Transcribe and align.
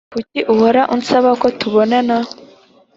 Kuki 0.13 0.39
uhora 0.53 0.81
unsaba 0.95 1.29
ko 1.41 1.47
tubonana 1.59 2.17